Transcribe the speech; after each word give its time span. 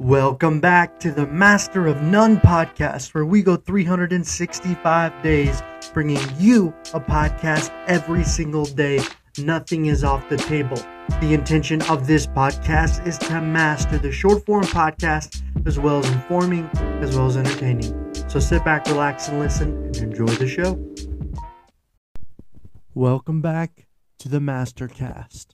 Welcome 0.00 0.60
back 0.60 0.98
to 1.00 1.12
the 1.12 1.26
Master 1.26 1.86
of 1.86 2.00
None 2.00 2.38
podcast, 2.38 3.12
where 3.12 3.26
we 3.26 3.42
go 3.42 3.56
365 3.56 5.22
days 5.22 5.62
bringing 5.92 6.22
you 6.38 6.68
a 6.94 7.00
podcast 7.00 7.70
every 7.86 8.24
single 8.24 8.64
day. 8.64 9.02
Nothing 9.36 9.86
is 9.86 10.02
off 10.02 10.26
the 10.30 10.38
table. 10.38 10.78
The 11.20 11.34
intention 11.34 11.82
of 11.82 12.06
this 12.06 12.26
podcast 12.26 13.06
is 13.06 13.18
to 13.18 13.42
master 13.42 13.98
the 13.98 14.10
short 14.10 14.46
form 14.46 14.64
podcast 14.64 15.42
as 15.66 15.78
well 15.78 15.98
as 15.98 16.10
informing, 16.10 16.64
as 17.02 17.14
well 17.14 17.26
as 17.26 17.36
entertaining. 17.36 18.14
So 18.30 18.40
sit 18.40 18.64
back, 18.64 18.86
relax, 18.86 19.28
and 19.28 19.38
listen 19.38 19.84
and 19.84 19.96
enjoy 19.98 20.28
the 20.28 20.48
show. 20.48 20.82
Welcome 22.94 23.42
back 23.42 23.86
to 24.20 24.30
the 24.30 24.38
Mastercast. 24.38 25.48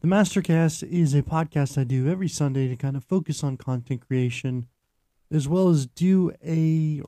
The 0.00 0.06
Mastercast 0.06 0.88
is 0.88 1.12
a 1.12 1.22
podcast 1.22 1.76
I 1.76 1.82
do 1.82 2.08
every 2.08 2.28
Sunday 2.28 2.68
to 2.68 2.76
kind 2.76 2.96
of 2.96 3.02
focus 3.02 3.42
on 3.42 3.56
content 3.56 4.06
creation 4.06 4.68
as 5.28 5.48
well 5.48 5.70
as 5.70 5.86
do 5.86 6.30
a 6.40 7.02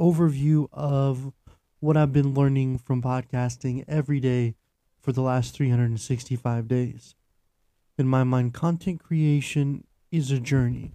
overview 0.00 0.68
of 0.72 1.34
what 1.80 1.98
I've 1.98 2.14
been 2.14 2.32
learning 2.32 2.78
from 2.78 3.02
podcasting 3.02 3.84
every 3.86 4.20
day 4.20 4.54
for 4.98 5.12
the 5.12 5.20
last 5.20 5.54
365 5.54 6.66
days. 6.66 7.14
In 7.98 8.08
my 8.08 8.24
mind, 8.24 8.54
content 8.54 9.04
creation 9.04 9.84
is 10.10 10.30
a 10.30 10.40
journey. 10.40 10.92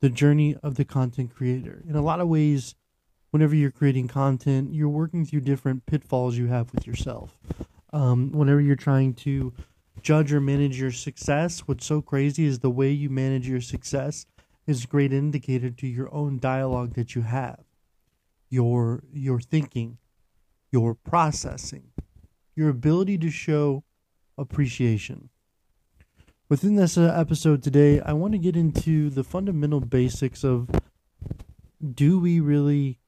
The 0.00 0.10
journey 0.10 0.56
of 0.64 0.74
the 0.74 0.84
content 0.84 1.32
creator. 1.32 1.84
In 1.88 1.94
a 1.94 2.02
lot 2.02 2.18
of 2.18 2.26
ways, 2.26 2.74
whenever 3.30 3.54
you're 3.54 3.70
creating 3.70 4.08
content, 4.08 4.74
you're 4.74 4.88
working 4.88 5.24
through 5.24 5.42
different 5.42 5.86
pitfalls 5.86 6.36
you 6.36 6.48
have 6.48 6.74
with 6.74 6.88
yourself. 6.88 7.38
Um, 7.92 8.32
whenever 8.32 8.60
you're 8.60 8.74
trying 8.74 9.14
to 9.14 9.52
judge 10.02 10.32
or 10.32 10.40
manage 10.40 10.80
your 10.80 10.92
success, 10.92 11.60
what's 11.60 11.86
so 11.86 12.02
crazy 12.02 12.44
is 12.44 12.58
the 12.58 12.70
way 12.70 12.90
you 12.90 13.10
manage 13.10 13.48
your 13.48 13.60
success 13.60 14.26
is 14.66 14.84
a 14.84 14.88
great 14.88 15.12
indicator 15.12 15.70
to 15.70 15.86
your 15.86 16.12
own 16.14 16.38
dialogue 16.38 16.94
that 16.94 17.14
you 17.14 17.22
have. 17.22 17.60
Your 18.50 19.02
your 19.12 19.40
thinking, 19.40 19.98
your 20.70 20.94
processing, 20.94 21.88
your 22.54 22.68
ability 22.68 23.18
to 23.18 23.30
show 23.30 23.84
appreciation. 24.38 25.30
Within 26.48 26.76
this 26.76 26.98
uh, 26.98 27.14
episode 27.16 27.62
today, 27.62 28.00
I 28.00 28.12
want 28.12 28.32
to 28.32 28.38
get 28.38 28.56
into 28.56 29.10
the 29.10 29.24
fundamental 29.24 29.80
basics 29.80 30.44
of 30.44 30.68
do 31.94 32.18
we 32.18 32.38
really 32.38 33.00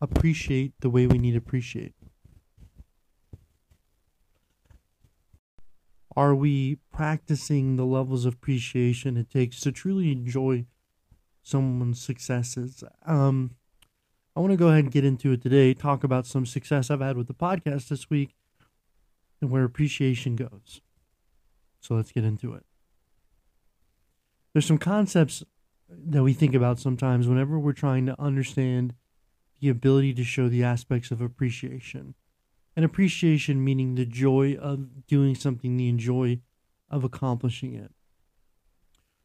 appreciate 0.00 0.72
the 0.80 0.90
way 0.90 1.06
we 1.06 1.18
need 1.18 1.32
to 1.32 1.38
appreciate? 1.38 1.94
Are 6.16 6.34
we 6.34 6.76
practicing 6.92 7.76
the 7.76 7.86
levels 7.86 8.24
of 8.24 8.34
appreciation 8.34 9.16
it 9.16 9.30
takes 9.30 9.60
to 9.60 9.72
truly 9.72 10.12
enjoy 10.12 10.66
someone's 11.42 12.02
successes? 12.02 12.84
Um, 13.06 13.56
I 14.36 14.40
want 14.40 14.52
to 14.52 14.56
go 14.56 14.68
ahead 14.68 14.84
and 14.84 14.92
get 14.92 15.04
into 15.04 15.32
it 15.32 15.42
today, 15.42 15.74
talk 15.74 16.04
about 16.04 16.26
some 16.26 16.46
success 16.46 16.90
I've 16.90 17.00
had 17.00 17.16
with 17.16 17.28
the 17.28 17.34
podcast 17.34 17.88
this 17.88 18.10
week 18.10 18.34
and 19.40 19.50
where 19.50 19.64
appreciation 19.64 20.36
goes. 20.36 20.80
So 21.80 21.94
let's 21.94 22.12
get 22.12 22.24
into 22.24 22.54
it. 22.54 22.64
There's 24.52 24.66
some 24.66 24.78
concepts 24.78 25.42
that 25.88 26.22
we 26.22 26.32
think 26.32 26.54
about 26.54 26.78
sometimes 26.78 27.26
whenever 27.26 27.58
we're 27.58 27.72
trying 27.72 28.06
to 28.06 28.20
understand 28.20 28.94
the 29.60 29.68
ability 29.68 30.14
to 30.14 30.24
show 30.24 30.48
the 30.48 30.64
aspects 30.64 31.10
of 31.10 31.20
appreciation. 31.20 32.14
And 32.74 32.84
appreciation 32.84 33.64
meaning 33.64 33.94
the 33.94 34.06
joy 34.06 34.54
of 34.54 35.06
doing 35.06 35.34
something, 35.34 35.76
the 35.76 35.92
joy 35.92 36.40
of 36.90 37.04
accomplishing 37.04 37.74
it. 37.74 37.90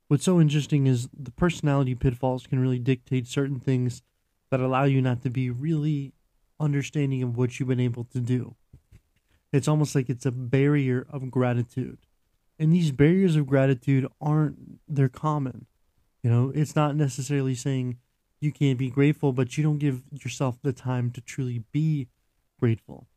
What's 0.08 0.26
so 0.26 0.40
interesting 0.40 0.88
is 0.88 1.10
the 1.18 1.32
personality 1.32 1.96
pitfalls 1.96 2.48
can 2.48 2.60
really 2.60 2.80
dictate 2.80 3.28
certain 3.28 3.60
things 3.60 4.02
that 4.50 4.60
allow 4.60 4.86
you 4.86 5.02
not 5.02 5.22
to 5.24 5.30
be 5.30 5.50
really 5.50 6.14
understanding 6.60 7.24
of 7.24 7.38
what 7.38 7.60
you've 7.60 7.70
been 7.70 7.80
able 7.80 8.06
to 8.06 8.20
do. 8.20 8.56
It's 9.52 9.68
almost 9.68 9.96
like 9.96 10.10
it's 10.10 10.26
a 10.26 10.32
barrier 10.32 11.06
of 11.10 11.30
gratitude. 11.32 12.00
And 12.60 12.74
these 12.74 12.92
barriers 12.92 13.36
of 13.36 13.48
gratitude 13.48 14.08
aren't, 14.20 14.80
they're 14.88 15.10
common. 15.10 15.68
You 16.24 16.30
know, 16.30 16.52
it's 16.56 16.76
not 16.76 16.96
necessarily 16.96 17.56
saying 17.56 17.98
you 18.40 18.52
can't 18.52 18.80
be 18.80 18.90
grateful, 18.90 19.34
but 19.34 19.58
you 19.58 19.64
don't 19.64 19.78
give 19.78 20.04
yourself 20.12 20.58
the 20.62 20.74
time 20.74 21.12
to 21.12 21.22
truly 21.22 21.64
be 21.72 22.08
grateful. 22.60 23.08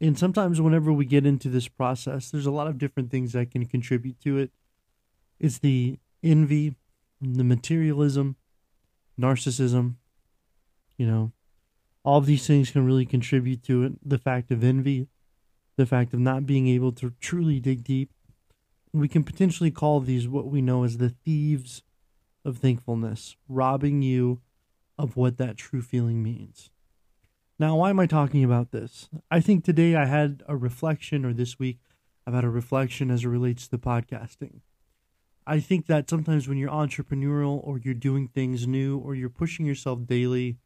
And 0.00 0.18
sometimes, 0.18 0.60
whenever 0.60 0.92
we 0.92 1.04
get 1.04 1.26
into 1.26 1.50
this 1.50 1.68
process, 1.68 2.30
there's 2.30 2.46
a 2.46 2.50
lot 2.50 2.66
of 2.66 2.78
different 2.78 3.10
things 3.10 3.32
that 3.32 3.50
can 3.50 3.66
contribute 3.66 4.18
to 4.20 4.38
it. 4.38 4.50
It's 5.38 5.58
the 5.58 5.98
envy, 6.22 6.76
the 7.20 7.44
materialism, 7.44 8.36
narcissism. 9.20 9.96
You 10.96 11.06
know, 11.06 11.32
all 12.02 12.18
of 12.18 12.26
these 12.26 12.46
things 12.46 12.70
can 12.70 12.86
really 12.86 13.04
contribute 13.04 13.62
to 13.64 13.84
it. 13.84 13.92
The 14.02 14.18
fact 14.18 14.50
of 14.50 14.64
envy, 14.64 15.08
the 15.76 15.86
fact 15.86 16.14
of 16.14 16.20
not 16.20 16.46
being 16.46 16.66
able 16.68 16.92
to 16.92 17.12
truly 17.20 17.60
dig 17.60 17.84
deep. 17.84 18.10
We 18.92 19.08
can 19.08 19.22
potentially 19.22 19.70
call 19.70 20.00
these 20.00 20.26
what 20.26 20.46
we 20.46 20.62
know 20.62 20.82
as 20.84 20.96
the 20.96 21.10
thieves 21.10 21.82
of 22.44 22.58
thankfulness, 22.58 23.36
robbing 23.48 24.02
you 24.02 24.40
of 24.98 25.16
what 25.16 25.36
that 25.38 25.56
true 25.56 25.82
feeling 25.82 26.22
means. 26.22 26.70
Now, 27.60 27.76
why 27.76 27.90
am 27.90 28.00
I 28.00 28.06
talking 28.06 28.42
about 28.42 28.70
this? 28.70 29.10
I 29.30 29.40
think 29.40 29.64
today 29.64 29.94
I 29.94 30.06
had 30.06 30.42
a 30.48 30.56
reflection, 30.56 31.26
or 31.26 31.34
this 31.34 31.58
week 31.58 31.80
I've 32.26 32.32
had 32.32 32.42
a 32.42 32.48
reflection 32.48 33.10
as 33.10 33.22
it 33.22 33.28
relates 33.28 33.68
to 33.68 33.76
podcasting. 33.76 34.62
I 35.46 35.60
think 35.60 35.84
that 35.84 36.08
sometimes 36.08 36.48
when 36.48 36.56
you're 36.56 36.70
entrepreneurial 36.70 37.60
or 37.62 37.78
you're 37.78 37.92
doing 37.92 38.28
things 38.28 38.66
new 38.66 38.96
or 38.96 39.14
you're 39.14 39.28
pushing 39.28 39.66
yourself 39.66 40.06
daily, 40.06 40.56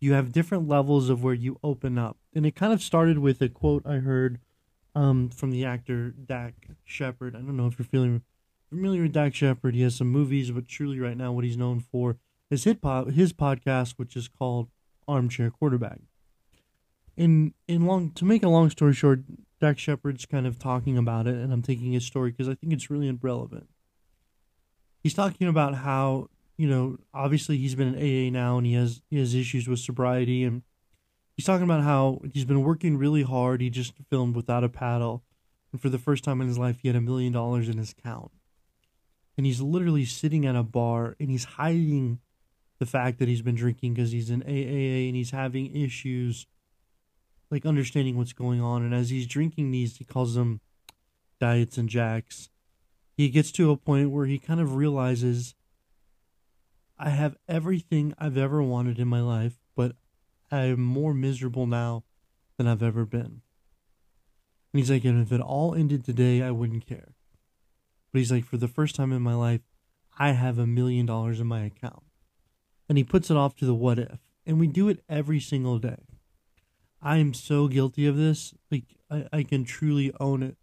you 0.00 0.14
have 0.14 0.32
different 0.32 0.66
levels 0.66 1.10
of 1.10 1.22
where 1.22 1.32
you 1.32 1.60
open 1.62 1.96
up. 1.96 2.18
And 2.34 2.44
it 2.44 2.56
kind 2.56 2.72
of 2.72 2.82
started 2.82 3.20
with 3.20 3.40
a 3.40 3.48
quote 3.48 3.86
I 3.86 3.98
heard 3.98 4.40
um, 4.96 5.28
from 5.28 5.52
the 5.52 5.64
actor 5.64 6.10
Dax 6.10 6.56
Shepard. 6.82 7.36
I 7.36 7.38
don't 7.38 7.56
know 7.56 7.68
if 7.68 7.78
you're 7.78 7.86
feeling 7.86 8.22
familiar 8.68 9.02
with 9.02 9.12
Dax 9.12 9.36
Shepard. 9.36 9.76
He 9.76 9.82
has 9.82 9.94
some 9.94 10.08
movies, 10.08 10.50
but 10.50 10.66
truly 10.66 10.98
right 10.98 11.16
now 11.16 11.30
what 11.30 11.44
he's 11.44 11.56
known 11.56 11.78
for 11.78 12.16
is 12.50 12.64
his, 12.64 12.78
his 13.14 13.32
podcast, 13.32 13.92
which 13.92 14.16
is 14.16 14.26
called 14.26 14.70
Armchair 15.06 15.48
Quarterback 15.48 16.00
in 17.22 17.54
in 17.68 17.86
long 17.86 18.10
to 18.10 18.24
make 18.24 18.42
a 18.42 18.48
long 18.48 18.68
story 18.68 18.92
short, 18.92 19.20
Dax 19.60 19.80
Shepard's 19.80 20.26
kind 20.26 20.44
of 20.44 20.58
talking 20.58 20.98
about 20.98 21.28
it, 21.28 21.36
and 21.36 21.52
I'm 21.52 21.62
taking 21.62 21.92
his 21.92 22.04
story 22.04 22.32
because 22.32 22.48
I 22.48 22.54
think 22.54 22.72
it's 22.72 22.90
really 22.90 23.10
relevant. 23.22 23.68
He's 25.04 25.14
talking 25.14 25.46
about 25.46 25.76
how 25.76 26.30
you 26.56 26.68
know 26.68 26.98
obviously 27.14 27.58
he's 27.58 27.76
been 27.76 27.94
in 27.94 28.28
AA 28.28 28.32
now, 28.32 28.58
and 28.58 28.66
he 28.66 28.74
has 28.74 29.02
he 29.08 29.20
has 29.20 29.34
issues 29.34 29.68
with 29.68 29.78
sobriety, 29.78 30.42
and 30.42 30.62
he's 31.36 31.46
talking 31.46 31.62
about 31.62 31.84
how 31.84 32.20
he's 32.32 32.44
been 32.44 32.64
working 32.64 32.96
really 32.96 33.22
hard. 33.22 33.60
He 33.60 33.70
just 33.70 33.94
filmed 34.10 34.34
without 34.34 34.64
a 34.64 34.68
paddle, 34.68 35.22
and 35.70 35.80
for 35.80 35.90
the 35.90 35.98
first 35.98 36.24
time 36.24 36.40
in 36.40 36.48
his 36.48 36.58
life, 36.58 36.80
he 36.82 36.88
had 36.88 36.96
a 36.96 37.00
million 37.00 37.32
dollars 37.32 37.68
in 37.68 37.78
his 37.78 37.92
account, 37.92 38.32
and 39.36 39.46
he's 39.46 39.60
literally 39.60 40.04
sitting 40.04 40.44
at 40.44 40.56
a 40.56 40.64
bar 40.64 41.14
and 41.20 41.30
he's 41.30 41.44
hiding 41.44 42.18
the 42.80 42.86
fact 42.86 43.20
that 43.20 43.28
he's 43.28 43.42
been 43.42 43.54
drinking 43.54 43.94
because 43.94 44.10
he's 44.10 44.28
in 44.28 44.42
AA 44.42 45.06
and 45.06 45.14
he's 45.14 45.30
having 45.30 45.72
issues 45.76 46.48
like 47.52 47.66
understanding 47.66 48.16
what's 48.16 48.32
going 48.32 48.62
on. 48.62 48.82
And 48.82 48.94
as 48.94 49.10
he's 49.10 49.26
drinking 49.26 49.70
these, 49.70 49.98
he 49.98 50.04
calls 50.04 50.34
them 50.34 50.60
diets 51.38 51.76
and 51.76 51.88
jacks. 51.88 52.48
He 53.14 53.28
gets 53.28 53.52
to 53.52 53.70
a 53.70 53.76
point 53.76 54.10
where 54.10 54.24
he 54.24 54.38
kind 54.38 54.58
of 54.58 54.74
realizes 54.74 55.54
I 56.98 57.10
have 57.10 57.36
everything 57.46 58.14
I've 58.18 58.38
ever 58.38 58.62
wanted 58.62 58.98
in 58.98 59.06
my 59.06 59.20
life, 59.20 59.58
but 59.76 59.96
I 60.50 60.62
am 60.64 60.80
more 60.80 61.12
miserable 61.12 61.66
now 61.66 62.04
than 62.56 62.66
I've 62.66 62.82
ever 62.82 63.04
been. 63.04 63.42
And 64.72 64.80
he's 64.80 64.90
like, 64.90 65.04
and 65.04 65.20
if 65.20 65.30
it 65.30 65.40
all 65.42 65.74
ended 65.74 66.06
today, 66.06 66.42
I 66.42 66.52
wouldn't 66.52 66.86
care. 66.86 67.12
But 68.12 68.20
he's 68.20 68.32
like, 68.32 68.46
for 68.46 68.56
the 68.56 68.68
first 68.68 68.94
time 68.94 69.12
in 69.12 69.20
my 69.20 69.34
life, 69.34 69.60
I 70.18 70.32
have 70.32 70.58
a 70.58 70.66
million 70.66 71.04
dollars 71.04 71.38
in 71.38 71.46
my 71.46 71.64
account. 71.64 72.02
And 72.88 72.96
he 72.96 73.04
puts 73.04 73.30
it 73.30 73.36
off 73.36 73.56
to 73.56 73.66
the 73.66 73.74
what 73.74 73.98
if. 73.98 74.20
And 74.46 74.58
we 74.58 74.68
do 74.68 74.88
it 74.88 75.04
every 75.08 75.40
single 75.40 75.78
day. 75.78 76.11
I 77.02 77.18
am 77.18 77.34
so 77.34 77.68
guilty 77.68 78.06
of 78.06 78.16
this. 78.16 78.54
Like 78.70 78.84
I, 79.10 79.26
I 79.32 79.42
can 79.42 79.64
truly 79.64 80.12
own 80.20 80.42
it. 80.42 80.56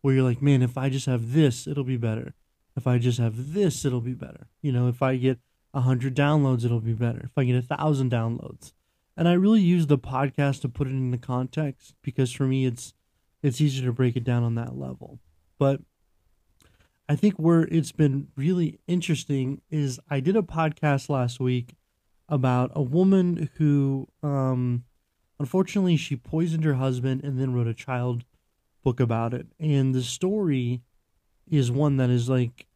Where 0.00 0.14
you're 0.14 0.24
like, 0.24 0.42
man, 0.42 0.60
if 0.62 0.76
I 0.76 0.90
just 0.90 1.06
have 1.06 1.32
this, 1.32 1.66
it'll 1.66 1.84
be 1.84 1.96
better. 1.96 2.34
If 2.76 2.86
I 2.86 2.98
just 2.98 3.18
have 3.18 3.54
this, 3.54 3.84
it'll 3.84 4.02
be 4.02 4.12
better. 4.12 4.48
You 4.60 4.70
know, 4.72 4.88
if 4.88 5.00
I 5.02 5.16
get 5.16 5.38
a 5.72 5.80
hundred 5.80 6.14
downloads, 6.14 6.64
it'll 6.64 6.80
be 6.80 6.92
better. 6.92 7.20
If 7.24 7.38
I 7.38 7.44
get 7.44 7.56
a 7.56 7.62
thousand 7.62 8.10
downloads. 8.10 8.72
And 9.16 9.28
I 9.28 9.34
really 9.34 9.60
use 9.60 9.86
the 9.86 9.98
podcast 9.98 10.60
to 10.62 10.68
put 10.68 10.88
it 10.88 10.90
into 10.90 11.18
context 11.18 11.94
because 12.02 12.32
for 12.32 12.44
me 12.44 12.66
it's 12.66 12.94
it's 13.42 13.60
easier 13.60 13.86
to 13.86 13.92
break 13.92 14.16
it 14.16 14.24
down 14.24 14.42
on 14.42 14.54
that 14.56 14.76
level. 14.76 15.20
But 15.58 15.80
I 17.08 17.14
think 17.14 17.34
where 17.34 17.62
it's 17.62 17.92
been 17.92 18.28
really 18.36 18.80
interesting 18.86 19.60
is 19.70 20.00
I 20.10 20.20
did 20.20 20.36
a 20.36 20.42
podcast 20.42 21.08
last 21.08 21.38
week 21.38 21.76
about 22.28 22.72
a 22.74 22.82
woman 22.82 23.50
who 23.56 24.08
um 24.22 24.84
Unfortunately, 25.38 25.96
she 25.96 26.16
poisoned 26.16 26.64
her 26.64 26.74
husband 26.74 27.24
and 27.24 27.40
then 27.40 27.52
wrote 27.52 27.66
a 27.66 27.74
child 27.74 28.24
book 28.82 29.00
about 29.00 29.34
it. 29.34 29.46
And 29.58 29.94
the 29.94 30.02
story 30.02 30.82
is 31.50 31.70
one 31.70 31.96
that 31.96 32.10
is 32.10 32.28
like 32.28 32.66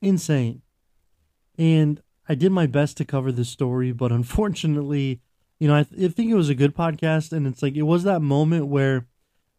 insane. 0.00 0.62
And 1.58 2.00
I 2.28 2.34
did 2.34 2.52
my 2.52 2.66
best 2.66 2.96
to 2.98 3.04
cover 3.04 3.32
this 3.32 3.48
story, 3.48 3.92
but 3.92 4.12
unfortunately, 4.12 5.20
you 5.58 5.68
know, 5.68 5.76
I, 5.76 5.82
th- 5.82 6.10
I 6.10 6.12
think 6.12 6.30
it 6.30 6.36
was 6.36 6.48
a 6.48 6.54
good 6.54 6.74
podcast. 6.74 7.32
And 7.32 7.46
it's 7.46 7.62
like, 7.62 7.74
it 7.74 7.82
was 7.82 8.04
that 8.04 8.20
moment 8.20 8.66
where 8.66 9.06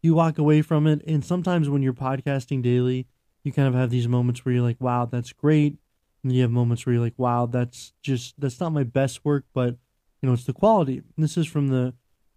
you 0.02 0.14
walk 0.14 0.38
away 0.38 0.62
from 0.62 0.86
it. 0.86 1.02
And 1.06 1.24
sometimes 1.24 1.68
when 1.68 1.82
you're 1.82 1.92
podcasting 1.92 2.62
daily, 2.62 3.06
you 3.44 3.52
kind 3.52 3.68
of 3.68 3.74
have 3.74 3.90
these 3.90 4.08
moments 4.08 4.44
where 4.44 4.54
you're 4.54 4.64
like, 4.64 4.80
wow, 4.80 5.06
that's 5.06 5.32
great. 5.32 5.76
And 6.22 6.32
you 6.32 6.42
have 6.42 6.50
moments 6.50 6.84
where 6.84 6.94
you're 6.94 7.04
like, 7.04 7.18
wow, 7.18 7.46
that's 7.46 7.92
just, 8.02 8.34
that's 8.38 8.60
not 8.60 8.72
my 8.72 8.82
best 8.82 9.24
work, 9.24 9.44
but, 9.54 9.76
you 10.20 10.28
know, 10.28 10.32
it's 10.32 10.44
the 10.44 10.52
quality. 10.52 10.98
And 10.98 11.24
this 11.24 11.36
is 11.36 11.46
from 11.46 11.68
the 11.68 11.94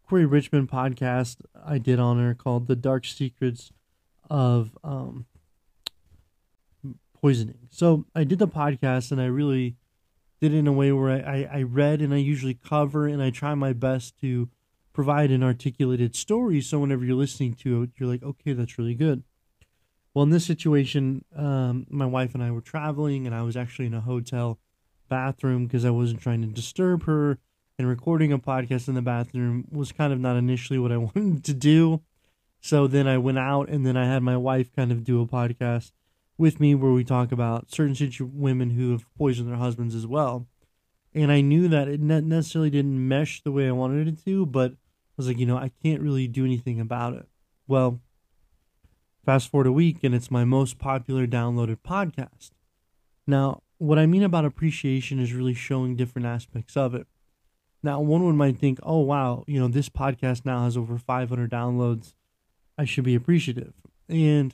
Kouri 0.10 0.26
Richins 0.28 0.68
podcast 0.68 1.38
I 1.64 1.78
did 1.78 2.00
on 2.00 2.18
her 2.18 2.34
called 2.34 2.68
The 2.68 2.76
Dark 2.76 3.06
Secrets 3.06 3.72
of 4.28 4.76
um, 4.84 5.28
Poisoning. 7.14 7.68
So 7.70 8.06
I 8.16 8.24
did 8.24 8.40
the 8.40 8.48
podcast 8.48 9.12
and 9.12 9.22
I 9.22 9.26
really 9.26 9.76
did 10.42 10.52
it 10.52 10.58
in 10.58 10.68
a 10.68 10.74
way 10.74 10.92
where 10.92 11.12
I, 11.12 11.20
I, 11.20 11.60
I 11.60 11.62
read 11.62 12.02
and 12.02 12.12
I 12.12 12.18
usually 12.18 12.56
cover 12.56 13.06
and 13.08 13.22
I 13.22 13.30
try 13.30 13.54
my 13.54 13.72
best 13.72 14.20
to 14.22 14.50
provide 14.94 15.30
an 15.30 15.44
articulated 15.44 16.16
story. 16.16 16.60
So 16.62 16.80
whenever 16.80 17.06
you're 17.06 17.16
listening 17.16 17.54
to 17.56 17.84
it, 17.84 17.92
you're 17.98 18.10
like, 18.10 18.24
okay, 18.24 18.54
that's 18.54 18.80
really 18.80 18.96
good. 18.96 19.22
Well, 20.16 20.24
in 20.24 20.32
this 20.32 20.46
situation, 20.46 21.24
um, 21.36 21.86
my 21.88 22.08
wife 22.08 22.34
and 22.34 22.42
I 22.42 22.50
were 22.50 22.62
traveling, 22.62 23.28
and 23.28 23.36
I 23.36 23.44
was 23.44 23.56
actually 23.56 23.86
in 23.86 23.94
a 23.94 24.02
hotel 24.02 24.58
bathroom 25.08 25.68
because 25.68 25.86
I 25.86 25.92
wasn't 25.92 26.22
trying 26.22 26.42
to 26.42 26.48
disturb 26.48 27.04
her. 27.04 27.38
And 27.80 27.88
recording 27.88 28.34
a 28.34 28.38
podcast 28.38 28.90
in 28.90 28.96
the 28.96 29.02
bathroom 29.02 29.66
was 29.72 29.94
kind 29.94 30.12
of 30.12 30.20
not 30.20 30.36
initially 30.36 30.78
what 30.78 30.92
I 30.92 30.98
wanted 31.16 31.46
to 31.46 31.54
do. 31.54 32.02
So 32.60 32.88
then 32.88 33.08
I 33.08 33.18
went 33.18 33.40
out, 33.40 33.70
and 33.70 33.86
then 33.86 33.96
I 33.96 34.06
had 34.06 34.22
my 34.22 34.36
wife 34.36 34.76
kind 34.76 34.92
of 34.92 35.06
do 35.06 35.22
a 35.22 35.26
podcast 35.26 35.94
with 36.38 36.60
me 36.60 36.76
where 36.76 36.92
we 36.92 37.06
talk 37.06 37.32
about 37.32 37.72
certain 37.72 37.96
situ- 37.96 38.30
women 38.34 38.72
who 38.72 38.92
have 38.92 39.06
poisoned 39.18 39.48
their 39.48 39.56
husbands 39.56 39.96
as 39.96 40.06
well. 40.06 40.46
And 41.16 41.32
I 41.32 41.40
knew 41.40 41.70
that 41.70 41.88
it 41.88 42.02
ne- 42.02 42.20
necessarily 42.20 42.70
didn't 42.70 43.08
mesh 43.08 43.42
the 43.44 43.52
way 43.54 43.70
I 43.70 43.72
wanted 43.72 44.10
it 44.10 44.26
to, 44.26 44.46
but 44.46 44.72
I 44.72 44.76
was 45.16 45.28
like, 45.28 45.40
you 45.40 45.46
know, 45.46 45.58
I 45.58 45.72
can't 45.82 46.02
really 46.02 46.28
do 46.28 46.44
anything 46.44 46.82
about 46.82 47.14
it. 47.14 47.30
Well, 47.66 48.02
fast 49.26 49.50
forward 49.50 49.68
a 49.68 49.72
week, 49.72 50.04
and 50.04 50.14
it's 50.14 50.30
my 50.30 50.44
most 50.44 50.80
popular 50.80 51.26
downloaded 51.26 51.78
podcast. 51.78 52.52
Now, 53.26 53.64
what 53.78 53.98
I 53.98 54.06
mean 54.06 54.24
about 54.24 54.44
appreciation 54.44 55.18
is 55.18 55.32
really 55.32 55.54
showing 55.54 55.96
different 55.96 56.26
aspects 56.26 56.76
of 56.76 56.94
it. 56.94 57.08
Now, 57.82 58.02
one 58.02 58.26
would 58.26 58.36
might 58.36 58.58
think, 58.58 58.80
oh, 58.84 59.00
wow, 59.00 59.44
you 59.48 59.60
know, 59.60 59.68
this 59.68 59.90
podcast 59.90 60.46
now 60.46 60.66
has 60.66 60.76
over 60.76 60.98
500 60.98 61.50
downloads. 61.50 62.14
I 62.78 62.86
should 62.86 63.06
be 63.06 63.16
appreciative. 63.16 63.74
And 64.10 64.54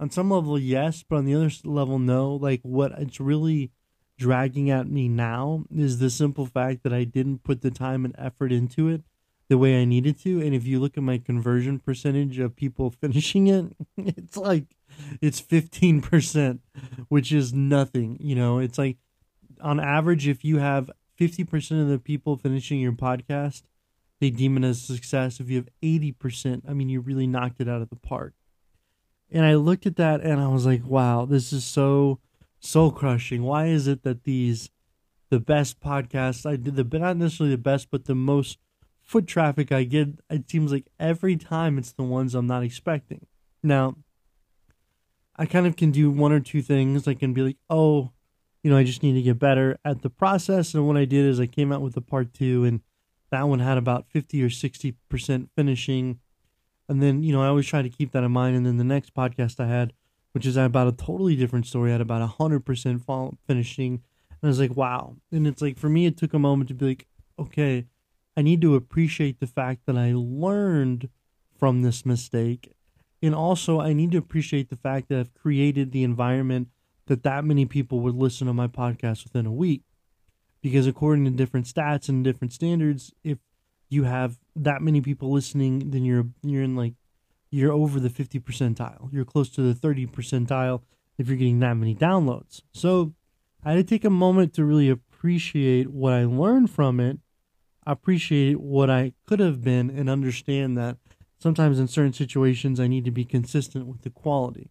on 0.00 0.10
some 0.10 0.30
level, 0.30 0.58
yes, 0.58 1.04
but 1.08 1.16
on 1.16 1.24
the 1.24 1.34
other 1.34 1.50
level, 1.64 1.98
no. 1.98 2.34
Like 2.34 2.60
what 2.62 2.92
it's 2.92 3.20
really 3.20 3.70
dragging 4.18 4.70
at 4.70 4.86
me 4.86 5.08
now 5.08 5.64
is 5.74 5.98
the 5.98 6.10
simple 6.10 6.46
fact 6.46 6.82
that 6.82 6.92
I 6.92 7.04
didn't 7.04 7.44
put 7.44 7.62
the 7.62 7.70
time 7.70 8.04
and 8.04 8.14
effort 8.18 8.52
into 8.52 8.88
it 8.88 9.02
the 9.48 9.58
way 9.58 9.80
I 9.80 9.84
needed 9.84 10.18
to. 10.22 10.40
And 10.40 10.54
if 10.54 10.66
you 10.66 10.80
look 10.80 10.96
at 10.96 11.02
my 11.02 11.18
conversion 11.18 11.78
percentage 11.78 12.38
of 12.38 12.56
people 12.56 12.90
finishing 13.00 13.46
it, 13.46 13.76
it's 13.96 14.36
like 14.36 14.66
it's 15.20 15.40
15%, 15.40 16.60
which 17.08 17.32
is 17.32 17.52
nothing. 17.52 18.16
You 18.20 18.34
know, 18.34 18.58
it's 18.58 18.78
like 18.78 18.96
on 19.60 19.80
average, 19.80 20.26
if 20.26 20.44
you 20.44 20.58
have 20.58 20.90
50% 21.20 21.82
of 21.82 21.88
the 21.88 21.98
people 21.98 22.36
finishing 22.36 22.80
your 22.80 22.92
podcast, 22.92 23.62
they 24.20 24.30
deem 24.30 24.56
it 24.56 24.64
as 24.64 24.78
a 24.78 24.94
success. 24.94 25.38
If 25.38 25.50
you 25.50 25.56
have 25.56 25.68
80%, 25.82 26.62
I 26.68 26.72
mean, 26.72 26.88
you 26.88 27.00
really 27.00 27.26
knocked 27.26 27.60
it 27.60 27.68
out 27.68 27.82
of 27.82 27.90
the 27.90 27.96
park. 27.96 28.34
And 29.30 29.44
I 29.44 29.54
looked 29.54 29.86
at 29.86 29.96
that 29.96 30.22
and 30.22 30.40
I 30.40 30.48
was 30.48 30.66
like, 30.66 30.84
wow, 30.84 31.24
this 31.24 31.52
is 31.52 31.64
so 31.64 32.18
soul 32.58 32.90
crushing. 32.90 33.42
Why 33.42 33.66
is 33.66 33.86
it 33.86 34.02
that 34.02 34.24
these, 34.24 34.70
the 35.28 35.40
best 35.40 35.80
podcasts 35.80 36.44
I 36.44 36.56
did, 36.56 36.76
the 36.76 36.98
not 36.98 37.16
necessarily 37.16 37.54
the 37.54 37.62
best, 37.62 37.88
but 37.90 38.06
the 38.06 38.14
most 38.14 38.58
foot 39.02 39.26
traffic 39.26 39.70
I 39.70 39.84
get, 39.84 40.08
it 40.30 40.50
seems 40.50 40.72
like 40.72 40.86
every 40.98 41.36
time 41.36 41.78
it's 41.78 41.92
the 41.92 42.02
ones 42.02 42.34
I'm 42.34 42.46
not 42.46 42.62
expecting. 42.62 43.26
Now, 43.62 43.96
I 45.36 45.46
kind 45.46 45.66
of 45.66 45.76
can 45.76 45.90
do 45.90 46.10
one 46.10 46.32
or 46.32 46.40
two 46.40 46.62
things. 46.62 47.06
I 47.06 47.14
can 47.14 47.32
be 47.32 47.42
like, 47.42 47.56
oh, 47.68 48.12
you 48.62 48.70
know, 48.70 48.76
I 48.76 48.84
just 48.84 49.02
need 49.02 49.14
to 49.14 49.22
get 49.22 49.38
better 49.38 49.78
at 49.84 50.02
the 50.02 50.10
process. 50.10 50.74
And 50.74 50.86
what 50.86 50.96
I 50.96 51.04
did 51.04 51.24
is 51.24 51.40
I 51.40 51.46
came 51.46 51.72
out 51.72 51.80
with 51.80 51.94
the 51.94 52.00
part 52.00 52.34
two, 52.34 52.64
and 52.64 52.80
that 53.30 53.48
one 53.48 53.60
had 53.60 53.78
about 53.78 54.06
50 54.10 54.42
or 54.42 54.48
60% 54.48 55.48
finishing 55.54 56.20
and 56.90 57.00
then, 57.00 57.22
you 57.22 57.32
know, 57.32 57.40
I 57.40 57.46
always 57.46 57.68
try 57.68 57.82
to 57.82 57.88
keep 57.88 58.10
that 58.10 58.24
in 58.24 58.32
mind. 58.32 58.56
And 58.56 58.66
then 58.66 58.76
the 58.76 58.82
next 58.82 59.14
podcast 59.14 59.60
I 59.60 59.68
had, 59.68 59.92
which 60.32 60.44
is 60.44 60.56
about 60.56 60.88
a 60.88 60.92
totally 60.92 61.36
different 61.36 61.66
story, 61.66 61.90
I 61.90 61.92
had 61.92 62.00
about 62.00 62.28
100% 62.36 63.04
fall 63.04 63.38
finishing. 63.46 64.02
And 64.28 64.38
I 64.42 64.46
was 64.48 64.58
like, 64.58 64.76
wow. 64.76 65.14
And 65.30 65.46
it's 65.46 65.62
like, 65.62 65.78
for 65.78 65.88
me, 65.88 66.06
it 66.06 66.16
took 66.16 66.34
a 66.34 66.38
moment 66.40 66.66
to 66.66 66.74
be 66.74 66.86
like, 66.86 67.06
okay, 67.38 67.86
I 68.36 68.42
need 68.42 68.60
to 68.62 68.74
appreciate 68.74 69.38
the 69.38 69.46
fact 69.46 69.86
that 69.86 69.96
I 69.96 70.14
learned 70.16 71.10
from 71.56 71.82
this 71.82 72.04
mistake. 72.04 72.72
And 73.22 73.36
also, 73.36 73.80
I 73.80 73.92
need 73.92 74.10
to 74.10 74.18
appreciate 74.18 74.68
the 74.68 74.74
fact 74.74 75.10
that 75.10 75.20
I've 75.20 75.34
created 75.34 75.92
the 75.92 76.02
environment 76.02 76.70
that 77.10 77.24
that 77.24 77.44
many 77.44 77.66
people 77.66 77.98
would 77.98 78.14
listen 78.14 78.46
to 78.46 78.52
my 78.52 78.68
podcast 78.68 79.24
within 79.24 79.44
a 79.44 79.52
week. 79.52 79.82
Because 80.62 80.86
according 80.86 81.24
to 81.24 81.30
different 81.32 81.66
stats 81.66 82.08
and 82.08 82.22
different 82.22 82.52
standards, 82.52 83.12
if 83.24 83.38
you 83.88 84.04
have 84.04 84.38
that 84.54 84.80
many 84.80 85.00
people 85.00 85.32
listening, 85.32 85.90
then 85.90 86.04
you're 86.04 86.28
you're 86.42 86.62
in 86.62 86.76
like 86.76 86.94
you're 87.50 87.72
over 87.72 87.98
the 87.98 88.10
50 88.10 88.38
percentile. 88.38 89.12
You're 89.12 89.24
close 89.24 89.50
to 89.50 89.60
the 89.60 89.74
30 89.74 90.06
percentile 90.06 90.82
if 91.18 91.26
you're 91.26 91.36
getting 91.36 91.58
that 91.58 91.74
many 91.74 91.96
downloads. 91.96 92.62
So 92.72 93.12
I 93.64 93.72
had 93.72 93.78
to 93.78 93.82
take 93.82 94.04
a 94.04 94.10
moment 94.10 94.54
to 94.54 94.64
really 94.64 94.88
appreciate 94.88 95.88
what 95.88 96.12
I 96.12 96.26
learned 96.26 96.70
from 96.70 97.00
it, 97.00 97.18
appreciate 97.84 98.60
what 98.60 98.88
I 98.88 99.14
could 99.26 99.40
have 99.40 99.64
been, 99.64 99.90
and 99.90 100.08
understand 100.08 100.78
that 100.78 100.98
sometimes 101.40 101.80
in 101.80 101.88
certain 101.88 102.12
situations 102.12 102.78
I 102.78 102.86
need 102.86 103.04
to 103.04 103.10
be 103.10 103.24
consistent 103.24 103.86
with 103.86 104.02
the 104.02 104.10
quality. 104.10 104.70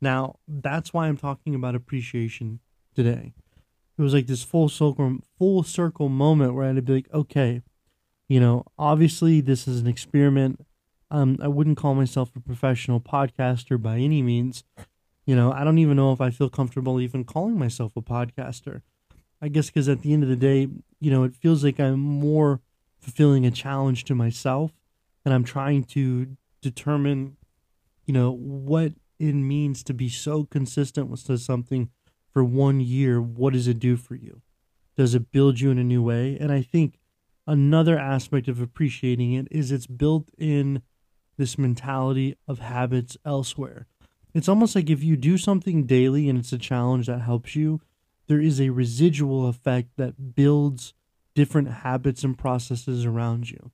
Now, 0.00 0.38
that's 0.46 0.92
why 0.92 1.08
I'm 1.08 1.16
talking 1.16 1.54
about 1.54 1.74
appreciation 1.74 2.60
today. 2.94 3.34
It 3.98 4.02
was 4.02 4.12
like 4.12 4.26
this 4.26 4.42
full 4.42 4.68
circle 4.68 5.18
full 5.38 5.62
circle 5.62 6.08
moment 6.08 6.54
where 6.54 6.64
I 6.64 6.68
had 6.68 6.76
to 6.76 6.82
be 6.82 6.94
like, 6.94 7.12
okay, 7.14 7.62
you 8.28 8.40
know, 8.40 8.64
obviously 8.78 9.40
this 9.40 9.66
is 9.66 9.80
an 9.80 9.86
experiment. 9.86 10.66
Um, 11.10 11.38
I 11.40 11.48
wouldn't 11.48 11.78
call 11.78 11.94
myself 11.94 12.34
a 12.36 12.40
professional 12.40 13.00
podcaster 13.00 13.80
by 13.80 13.98
any 13.98 14.22
means. 14.22 14.64
You 15.24 15.34
know, 15.34 15.52
I 15.52 15.64
don't 15.64 15.78
even 15.78 15.96
know 15.96 16.12
if 16.12 16.20
I 16.20 16.30
feel 16.30 16.50
comfortable 16.50 17.00
even 17.00 17.24
calling 17.24 17.58
myself 17.58 17.96
a 17.96 18.02
podcaster. 18.02 18.82
I 19.40 19.48
guess 19.48 19.66
because 19.66 19.88
at 19.88 20.02
the 20.02 20.12
end 20.12 20.22
of 20.22 20.28
the 20.28 20.36
day, 20.36 20.68
you 21.00 21.10
know, 21.10 21.24
it 21.24 21.34
feels 21.34 21.64
like 21.64 21.78
I'm 21.78 22.00
more 22.00 22.60
fulfilling 23.00 23.46
a 23.46 23.50
challenge 23.50 24.04
to 24.04 24.14
myself 24.14 24.72
and 25.24 25.32
I'm 25.32 25.44
trying 25.44 25.84
to 25.84 26.36
determine, 26.60 27.36
you 28.04 28.14
know, 28.14 28.30
what 28.32 28.92
it 29.18 29.34
means 29.34 29.82
to 29.84 29.94
be 29.94 30.08
so 30.08 30.44
consistent 30.44 31.08
with 31.08 31.40
something 31.40 31.90
for 32.30 32.44
one 32.44 32.80
year. 32.80 33.20
What 33.20 33.52
does 33.52 33.68
it 33.68 33.78
do 33.78 33.96
for 33.96 34.14
you? 34.14 34.42
Does 34.96 35.14
it 35.14 35.30
build 35.30 35.60
you 35.60 35.70
in 35.70 35.78
a 35.78 35.84
new 35.84 36.02
way? 36.02 36.36
And 36.38 36.50
I 36.50 36.62
think 36.62 36.98
another 37.46 37.98
aspect 37.98 38.48
of 38.48 38.60
appreciating 38.60 39.32
it 39.32 39.48
is 39.50 39.70
it's 39.70 39.86
built 39.86 40.30
in 40.38 40.82
this 41.36 41.58
mentality 41.58 42.36
of 42.48 42.58
habits 42.58 43.16
elsewhere. 43.24 43.86
It's 44.34 44.48
almost 44.48 44.74
like 44.74 44.90
if 44.90 45.02
you 45.02 45.16
do 45.16 45.38
something 45.38 45.84
daily 45.84 46.28
and 46.28 46.38
it's 46.38 46.52
a 46.52 46.58
challenge 46.58 47.06
that 47.06 47.20
helps 47.20 47.56
you, 47.56 47.80
there 48.26 48.40
is 48.40 48.60
a 48.60 48.70
residual 48.70 49.48
effect 49.48 49.90
that 49.96 50.34
builds 50.34 50.94
different 51.34 51.68
habits 51.68 52.24
and 52.24 52.36
processes 52.36 53.04
around 53.04 53.50
you. 53.50 53.70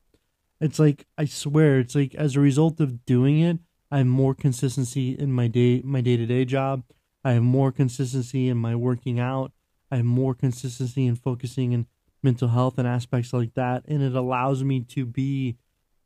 It's 0.60 0.78
like 0.78 1.06
I 1.18 1.24
swear, 1.24 1.80
it's 1.80 1.94
like 1.94 2.14
as 2.14 2.36
a 2.36 2.40
result 2.40 2.80
of 2.80 3.04
doing 3.04 3.40
it, 3.40 3.58
I 3.92 3.98
have 3.98 4.06
more 4.06 4.34
consistency 4.34 5.10
in 5.10 5.30
my 5.32 5.48
day 5.48 5.82
my 5.84 6.00
day-to-day 6.00 6.46
job. 6.46 6.82
I 7.22 7.32
have 7.32 7.42
more 7.42 7.70
consistency 7.70 8.48
in 8.48 8.56
my 8.56 8.74
working 8.74 9.20
out. 9.20 9.52
I 9.90 9.96
have 9.96 10.06
more 10.06 10.34
consistency 10.34 11.06
in 11.06 11.14
focusing 11.14 11.74
and 11.74 11.84
mental 12.22 12.48
health 12.48 12.78
and 12.78 12.88
aspects 12.88 13.34
like 13.34 13.52
that. 13.52 13.84
And 13.86 14.02
it 14.02 14.14
allows 14.14 14.64
me 14.64 14.80
to 14.80 15.04
be 15.04 15.58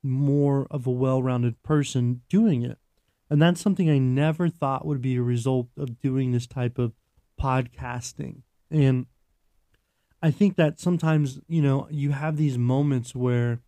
more 0.02 0.66
of 0.68 0.88
a 0.88 0.90
well 0.90 1.22
rounded 1.22 1.62
person 1.62 2.22
doing 2.28 2.62
it. 2.62 2.76
And 3.30 3.40
that's 3.40 3.60
something 3.60 3.88
I 3.88 3.98
never 3.98 4.48
thought 4.48 4.84
would 4.84 5.00
be 5.00 5.14
a 5.14 5.22
result 5.22 5.68
of 5.78 6.00
doing 6.00 6.32
this 6.32 6.48
type 6.48 6.78
of 6.78 6.92
podcasting. 7.40 8.42
And 8.68 9.06
I 10.20 10.32
think 10.32 10.56
that 10.56 10.80
sometimes, 10.80 11.38
you 11.46 11.62
know, 11.62 11.86
you 11.88 12.10
have 12.10 12.36
these 12.36 12.58
moments 12.58 13.14
where, 13.14 13.60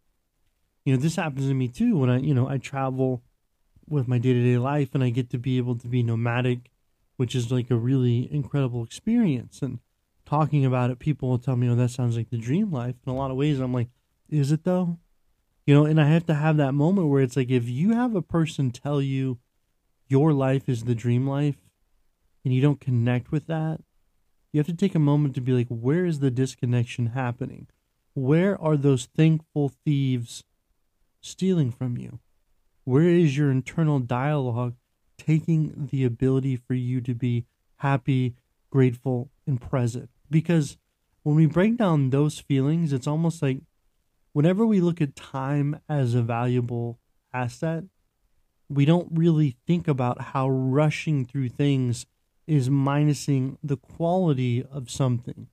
you 0.85 0.93
know, 0.93 1.01
this 1.01 1.15
happens 1.15 1.47
to 1.47 1.55
me 1.55 1.69
too 1.69 1.97
when 1.97 2.11
I, 2.11 2.19
you 2.19 2.35
know, 2.35 2.49
I 2.49 2.59
travel 2.59 3.23
with 3.89 4.09
my 4.09 4.19
day 4.19 4.33
to 4.33 4.43
day 4.43 4.59
life 4.59 4.95
and 4.95 5.03
I 5.03 5.11
get 5.11 5.31
to 5.31 5.39
be 5.39 5.57
able 5.57 5.77
to 5.77 5.89
be 5.89 6.03
nomadic, 6.03 6.71
which 7.17 7.35
is 7.35 7.51
like 7.51 7.71
a 7.71 7.77
really 7.77 8.33
incredible 8.33 8.85
experience. 8.85 9.63
And 9.63 9.81
talking 10.25 10.65
about 10.65 10.91
it, 10.91 10.99
people 10.99 11.29
will 11.29 11.39
tell 11.39 11.57
me, 11.57 11.69
"Oh, 11.69 11.75
that 11.75 11.91
sounds 11.91 12.17
like 12.17 12.31
the 12.31 12.39
dream 12.39 12.71
life." 12.71 12.97
In 13.07 13.13
a 13.13 13.17
lot 13.17 13.31
of 13.31 13.37
ways, 13.37 13.61
I'm 13.61 13.73
like, 13.73 13.89
"Is 14.29 14.53
it 14.53 14.65
though?" 14.65 14.99
You 15.67 15.75
know, 15.75 15.85
and 15.85 16.01
I 16.01 16.09
have 16.09 16.25
to 16.27 16.35
have 16.35 16.57
that 16.57 16.73
moment 16.73 17.09
where 17.09 17.23
it's 17.23 17.37
like, 17.37 17.51
if 17.51 17.69
you 17.69 17.93
have 17.93 18.15
a 18.15 18.23
person 18.23 18.71
tell 18.71 19.03
you 19.03 19.39
your 20.09 20.33
life 20.33 20.67
is 20.69 20.85
the 20.85 20.95
dream 20.95 21.27
life, 21.27 21.69
and 22.45 22.55
you 22.55 22.63
don't 22.63 22.81
connect 22.81 23.31
with 23.31 23.47
that, 23.49 23.83
you 24.51 24.59
have 24.59 24.67
to 24.67 24.73
take 24.73 24.95
a 24.95 24.99
moment 24.99 25.35
to 25.35 25.43
be 25.43 25.53
like, 25.53 25.69
where 25.69 26.07
is 26.07 26.21
the 26.21 26.31
disconnection 26.31 27.09
happening? 27.09 27.67
Where 28.15 28.59
are 28.59 28.79
those 28.79 29.05
thankful 29.05 29.69
thieves 29.85 30.43
stealing 31.21 31.71
from 31.71 31.99
you? 31.99 32.21
Where 32.89 33.11
is 33.11 33.37
your 33.37 33.51
internal 33.51 33.99
dialogue 33.99 34.75
taking 35.19 35.91
the 35.93 36.07
ability 36.07 36.57
for 36.57 36.73
you 36.73 37.03
to 37.03 37.15
be 37.15 37.45
happy, 37.77 38.35
grateful, 38.71 39.29
and 39.47 39.61
present? 39.61 40.09
Because 40.31 40.79
when 41.23 41.37
we 41.37 41.45
break 41.45 41.77
down 41.77 42.09
those 42.09 42.39
feelings, 42.39 42.95
it's 42.95 43.07
almost 43.07 43.43
like 43.43 43.59
whenever 44.33 44.65
we 44.65 44.81
look 44.81 45.03
at 45.03 45.15
time 45.15 45.79
as 45.87 46.15
a 46.15 46.23
valuable 46.23 46.99
asset, 47.31 47.85
we 48.71 48.87
don't 48.87 49.09
really 49.13 49.59
think 49.67 49.87
about 49.87 50.23
how 50.33 50.49
rushing 50.49 51.27
through 51.27 51.51
things 51.51 52.07
is 52.47 52.71
minusing 52.71 53.59
the 53.63 53.77
quality 53.77 54.65
of 54.65 54.91
something. 54.91 55.49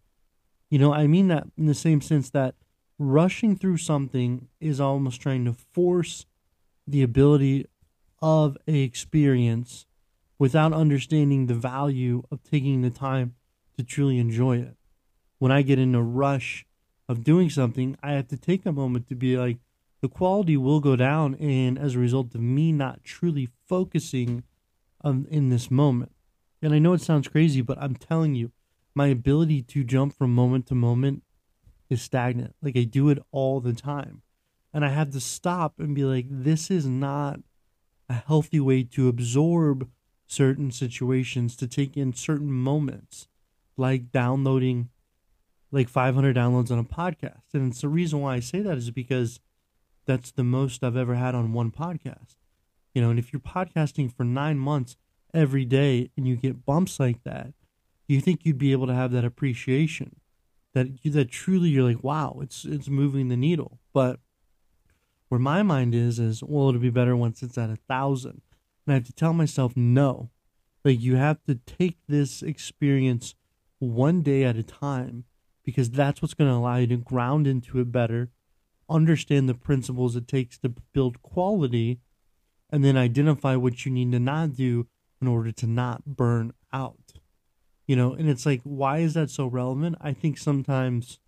You 0.70 0.80
know, 0.80 0.94
I 0.94 1.06
mean 1.06 1.28
that 1.28 1.48
in 1.58 1.66
the 1.66 1.74
same 1.74 2.00
sense 2.00 2.30
that 2.30 2.56
rushing 2.98 3.58
through 3.58 3.80
something 3.80 4.48
is 4.62 4.80
almost 4.80 5.20
trying 5.20 5.44
to 5.44 5.52
force 5.52 6.26
the 6.88 7.04
ability 7.04 7.66
of 8.22 8.58
a 8.68 8.82
experience 8.82 9.86
without 10.38 10.74
understanding 10.74 11.46
the 11.46 11.54
value 11.54 12.24
of 12.32 12.44
taking 12.44 12.82
the 12.82 12.90
time 12.90 13.36
to 13.78 13.84
truly 13.84 14.20
enjoy 14.20 14.58
it. 14.58 14.76
When 15.38 15.52
I 15.52 15.62
get 15.62 15.80
in 15.80 15.96
a 15.96 16.02
rush 16.02 16.66
of 17.08 17.24
doing 17.24 17.50
something, 17.50 17.98
I 18.02 18.14
have 18.14 18.28
to 18.30 18.38
take 18.38 18.66
a 18.66 18.72
moment 18.72 19.08
to 19.10 19.16
be 19.16 19.38
like, 19.38 19.58
the 20.02 20.10
quality 20.10 20.58
will 20.58 20.80
go 20.80 20.96
down 20.96 21.36
and 21.36 21.80
as 21.80 21.96
a 21.96 22.00
result 22.00 22.36
of 22.36 22.42
me 22.42 22.72
not 22.72 23.04
truly 23.04 23.50
focusing 23.68 24.44
um, 25.04 25.26
in 25.30 25.50
this 25.50 25.72
moment. 25.72 26.12
And 26.62 26.74
I 26.74 26.80
know 26.80 26.94
it 26.94 27.02
sounds 27.02 27.28
crazy, 27.28 27.62
but 27.62 27.78
I'm 27.80 27.96
telling 27.96 28.36
you, 28.36 28.52
my 28.94 29.08
ability 29.08 29.62
to 29.62 29.84
jump 29.84 30.14
from 30.14 30.34
moment 30.34 30.68
to 30.68 30.76
moment 30.76 31.24
is 31.90 32.02
stagnant. 32.02 32.56
Like 32.62 32.78
I 32.78 32.84
do 32.84 33.10
it 33.10 33.20
all 33.32 33.60
the 33.60 33.74
time. 33.74 34.22
And 34.76 34.84
I 34.84 34.90
had 34.90 35.14
to 35.14 35.22
stop 35.22 35.80
and 35.80 35.96
be 35.96 36.04
like, 36.04 36.26
this 36.30 36.70
is 36.70 36.86
not 36.86 37.40
a 38.10 38.14
healthy 38.16 38.60
way 38.60 38.84
to 38.84 39.08
absorb 39.08 39.90
certain 40.28 40.70
situations, 40.70 41.56
to 41.56 41.66
take 41.66 41.96
in 41.96 42.12
certain 42.12 42.52
moments, 42.52 43.30
like 43.78 44.12
downloading 44.12 44.90
like 45.72 45.88
500 45.88 46.36
downloads 46.36 46.72
on 46.72 46.80
a 46.80 46.84
podcast. 46.84 47.54
And 47.54 47.72
it's 47.72 47.80
the 47.80 47.88
reason 47.88 48.20
why 48.20 48.36
I 48.36 48.42
say 48.42 48.60
that 48.60 48.78
is 48.78 48.92
because 48.92 49.40
that's 50.06 50.32
the 50.32 50.44
most 50.44 50.84
I've 50.84 50.98
ever 50.98 51.16
had 51.16 51.36
on 51.36 51.54
one 51.54 51.72
podcast. 51.72 52.36
You 52.94 53.02
know, 53.02 53.10
and 53.10 53.18
if 53.18 53.32
you're 53.32 53.40
podcasting 53.40 54.12
for 54.14 54.26
nine 54.26 54.60
months 54.60 54.98
every 55.34 55.64
day 55.64 56.12
and 56.18 56.28
you 56.28 56.36
get 56.36 56.66
bumps 56.66 57.00
like 57.00 57.24
that, 57.24 57.54
you 58.10 58.20
think 58.20 58.42
you'd 58.44 58.58
be 58.58 58.74
able 58.74 58.88
to 58.88 58.94
have 58.94 59.14
that 59.14 59.24
appreciation 59.24 60.18
that 60.74 61.02
that 61.06 61.32
truly 61.32 61.70
you're 61.70 61.88
like, 61.88 62.04
wow, 62.04 62.40
it's 62.42 62.66
it's 62.66 62.90
moving 62.90 63.30
the 63.30 63.38
needle. 63.38 63.80
But 63.94 64.20
where 65.30 65.40
my 65.40 65.64
mind 65.64 65.96
is 65.96 66.20
is, 66.20 66.44
well, 66.44 66.70
it'll 66.70 66.82
be 66.82 66.90
better 66.90 67.16
once 67.16 67.42
it's 67.42 67.58
at 67.58 67.70
a 67.70 67.78
thousand. 67.88 68.42
And 68.86 68.94
I 68.94 68.94
have 68.96 69.06
to 69.06 69.14
tell 69.14 69.34
myself 69.34 69.74
no. 69.76 70.30
Like 70.84 71.02
you 71.02 71.16
have 71.16 71.44
to 71.46 71.56
take 71.56 71.98
this 72.08 72.42
experience 72.42 73.36
one 73.80 74.22
day 74.22 74.44
at 74.44 74.56
a 74.56 74.64
time 74.64 75.26
because 75.64 75.90
that's 75.90 76.22
what's 76.22 76.36
going 76.36 76.50
to 76.50 76.56
allow 76.56 76.78
you 76.78 76.88
to 76.88 76.98
ground 76.98 77.48
into 77.48 77.80
it 77.80 77.92
better 77.92 78.30
understand 78.90 79.50
the 79.50 79.54
principles 79.54 80.16
it 80.16 80.28
takes 80.28 80.58
to 80.60 80.70
build 80.94 81.22
quality, 81.22 82.00
and 82.70 82.84
then 82.84 82.98
identify 82.98 83.56
what 83.56 83.86
you 83.86 83.92
need 83.92 84.12
to 84.12 84.20
not 84.20 84.56
do 84.56 84.88
in 85.22 85.28
order 85.28 85.52
to 85.52 85.68
not 85.68 86.06
burn 86.06 86.52
out. 86.74 87.14
You 87.88 87.96
know, 87.96 88.14
and 88.14 88.30
it's 88.30 88.46
like, 88.46 88.62
why 88.64 89.00
is 89.00 89.14
that 89.14 89.30
so 89.30 89.46
relevant? 89.46 89.98
I 90.02 90.14
think 90.14 90.38
sometimes 90.38 91.20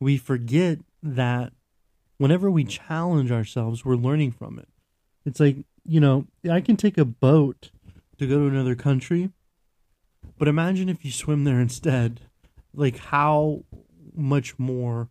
we 0.00 0.18
forget 0.18 0.78
that 1.02 1.52
whenever 2.18 2.50
we 2.50 2.64
challenge 2.64 3.30
ourselves, 3.30 3.84
we're 3.84 3.96
learning 3.96 4.32
from 4.32 4.58
it. 4.58 4.68
It's 5.24 5.40
like, 5.40 5.56
you 5.84 6.00
know, 6.00 6.26
I 6.50 6.60
can 6.60 6.76
take 6.76 6.98
a 6.98 7.04
boat 7.04 7.70
to 8.18 8.26
go 8.26 8.38
to 8.38 8.46
another 8.46 8.74
country, 8.74 9.30
but 10.38 10.48
imagine 10.48 10.88
if 10.88 11.04
you 11.04 11.10
swim 11.10 11.44
there 11.44 11.60
instead. 11.60 12.22
Like, 12.74 12.98
how 12.98 13.64
much 14.14 14.58
more 14.58 15.08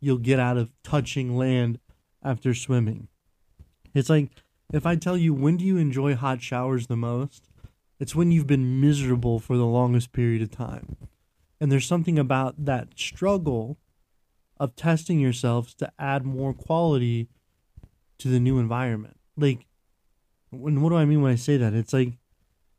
you'll 0.00 0.18
get 0.18 0.38
out 0.38 0.56
of 0.56 0.72
touching 0.82 1.36
land 1.36 1.78
after 2.22 2.54
swimming. 2.54 3.08
It's 3.94 4.10
like 4.10 4.30
if 4.72 4.84
I 4.86 4.96
tell 4.96 5.16
you 5.16 5.32
when 5.32 5.56
do 5.56 5.64
you 5.64 5.76
enjoy 5.76 6.14
hot 6.14 6.42
showers 6.42 6.86
the 6.86 6.96
most? 6.96 7.48
It's 7.98 8.14
when 8.14 8.30
you've 8.30 8.46
been 8.46 8.80
miserable 8.80 9.38
for 9.38 9.56
the 9.56 9.64
longest 9.64 10.12
period 10.12 10.42
of 10.42 10.50
time. 10.50 10.96
And 11.60 11.72
there's 11.72 11.86
something 11.86 12.18
about 12.18 12.66
that 12.66 12.88
struggle 12.96 13.78
of 14.58 14.76
testing 14.76 15.20
yourselves 15.20 15.74
to 15.74 15.92
add 15.98 16.24
more 16.24 16.54
quality 16.54 17.28
to 18.18 18.28
the 18.28 18.40
new 18.40 18.58
environment. 18.58 19.18
Like, 19.36 19.66
when, 20.50 20.80
what 20.80 20.90
do 20.90 20.96
I 20.96 21.04
mean 21.04 21.22
when 21.22 21.32
I 21.32 21.36
say 21.36 21.56
that? 21.56 21.74
It's 21.74 21.92
like, 21.92 22.14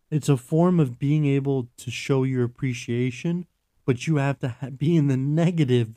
it's 0.10 0.30
a 0.30 0.38
form 0.38 0.80
of 0.80 0.98
being 0.98 1.26
able 1.26 1.70
to 1.78 1.92
show 1.92 2.24
your 2.24 2.44
appreciation, 2.44 3.46
but 3.86 4.08
you 4.08 4.16
have 4.18 4.40
to 4.40 4.50
ha- 4.50 4.70
be 4.78 4.96
in 4.96 5.08
the 5.08 5.18
negative 5.18 5.96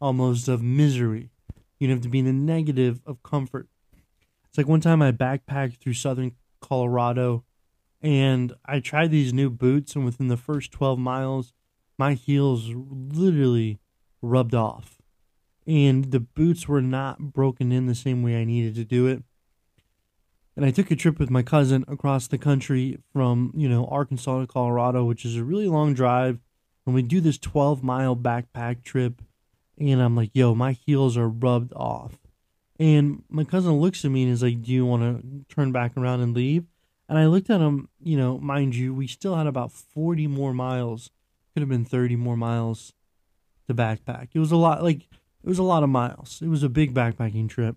almost 0.00 0.48
of 0.48 0.62
misery. 0.62 1.30
You 1.78 1.88
have 1.90 2.00
to 2.02 2.08
be 2.08 2.18
in 2.18 2.26
the 2.26 2.32
negative 2.32 3.00
of 3.06 3.22
comfort. 3.22 3.68
It's 4.48 4.58
like 4.58 4.68
one 4.68 4.80
time 4.80 5.00
I 5.00 5.12
backpacked 5.12 5.78
through 5.78 5.94
southern 5.94 6.32
Colorado 6.60 7.44
and 8.02 8.52
I 8.64 8.80
tried 8.80 9.10
these 9.10 9.32
new 9.32 9.50
boots, 9.50 9.94
and 9.94 10.04
within 10.04 10.28
the 10.28 10.36
first 10.36 10.72
12 10.72 10.98
miles, 10.98 11.52
my 11.98 12.14
heels 12.14 12.70
literally 12.74 13.78
rubbed 14.22 14.54
off. 14.54 14.99
And 15.66 16.10
the 16.10 16.20
boots 16.20 16.66
were 16.66 16.82
not 16.82 17.32
broken 17.32 17.70
in 17.72 17.86
the 17.86 17.94
same 17.94 18.22
way 18.22 18.40
I 18.40 18.44
needed 18.44 18.74
to 18.76 18.84
do 18.84 19.06
it. 19.06 19.22
And 20.56 20.64
I 20.64 20.70
took 20.70 20.90
a 20.90 20.96
trip 20.96 21.18
with 21.18 21.30
my 21.30 21.42
cousin 21.42 21.84
across 21.86 22.26
the 22.26 22.38
country 22.38 22.98
from, 23.12 23.52
you 23.54 23.68
know, 23.68 23.86
Arkansas 23.86 24.40
to 24.40 24.46
Colorado, 24.46 25.04
which 25.04 25.24
is 25.24 25.36
a 25.36 25.44
really 25.44 25.68
long 25.68 25.94
drive. 25.94 26.40
And 26.84 26.94
we 26.94 27.02
do 27.02 27.20
this 27.20 27.38
12 27.38 27.82
mile 27.82 28.16
backpack 28.16 28.82
trip 28.82 29.22
and 29.80 30.02
I'm 30.02 30.14
like, 30.14 30.30
yo, 30.34 30.54
my 30.54 30.72
heels 30.72 31.16
are 31.16 31.28
rubbed 31.28 31.72
off. 31.74 32.18
And 32.78 33.24
my 33.28 33.44
cousin 33.44 33.72
looks 33.80 34.04
at 34.04 34.10
me 34.10 34.24
and 34.24 34.32
is 34.32 34.42
like, 34.42 34.62
do 34.62 34.72
you 34.72 34.84
want 34.84 35.02
to 35.02 35.54
turn 35.54 35.72
back 35.72 35.96
around 35.96 36.20
and 36.20 36.34
leave? 36.34 36.64
And 37.08 37.18
I 37.18 37.26
looked 37.26 37.50
at 37.50 37.60
him, 37.60 37.88
you 37.98 38.16
know, 38.16 38.38
mind 38.38 38.74
you, 38.74 38.94
we 38.94 39.06
still 39.06 39.36
had 39.36 39.46
about 39.46 39.72
40 39.72 40.26
more 40.26 40.52
miles. 40.52 41.10
Could 41.52 41.60
have 41.60 41.68
been 41.68 41.84
30 41.84 42.16
more 42.16 42.36
miles 42.36 42.92
to 43.66 43.74
backpack. 43.74 44.28
It 44.32 44.38
was 44.38 44.52
a 44.52 44.56
lot, 44.56 44.82
like, 44.82 45.08
it 45.42 45.48
was 45.48 45.58
a 45.58 45.64
lot 45.64 45.82
of 45.82 45.88
miles. 45.88 46.40
It 46.42 46.48
was 46.48 46.62
a 46.62 46.68
big 46.68 46.94
backpacking 46.94 47.48
trip. 47.48 47.76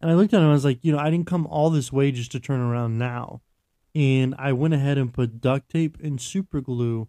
And 0.00 0.10
I 0.10 0.14
looked 0.14 0.34
at 0.34 0.40
him, 0.40 0.48
I 0.48 0.52
was 0.52 0.64
like, 0.64 0.80
you 0.82 0.92
know, 0.92 0.98
I 0.98 1.10
didn't 1.10 1.26
come 1.26 1.46
all 1.46 1.70
this 1.70 1.92
way 1.92 2.12
just 2.12 2.32
to 2.32 2.40
turn 2.40 2.60
around 2.60 2.98
now. 2.98 3.40
And 3.94 4.34
I 4.38 4.52
went 4.52 4.74
ahead 4.74 4.98
and 4.98 5.14
put 5.14 5.40
duct 5.40 5.70
tape 5.70 5.96
and 6.02 6.20
super 6.20 6.60
glue 6.60 7.08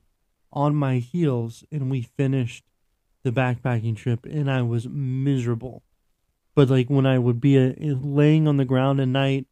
on 0.54 0.76
my 0.76 1.00
heels, 1.00 1.66
and 1.72 1.92
we 1.92 2.02
finished 2.02 2.64
the 3.24 3.32
backpacking 3.32 3.98
trip 3.98 4.26
and 4.26 4.50
I 4.50 4.62
was 4.62 4.88
miserable. 4.88 5.84
But 6.54 6.70
like 6.70 6.90
when 6.90 7.08
I 7.08 7.20
would 7.20 7.42
be 7.42 7.58
a, 7.58 7.72
uh, 7.72 7.96
laying 8.02 8.48
on 8.48 8.58
the 8.58 8.66
ground 8.66 9.02
at 9.02 9.08
night, 9.08 9.48